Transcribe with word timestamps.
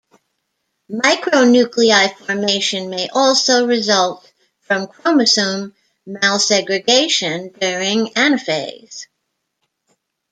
Micronuclei 0.89 2.15
formation 2.17 2.89
may 2.89 3.07
also 3.09 3.67
result 3.67 4.31
from 4.61 4.87
chromosome 4.87 5.75
malsegregation 6.07 7.53
during 7.59 8.07
anaphase. 8.15 9.05